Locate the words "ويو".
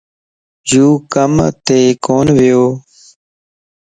2.37-2.63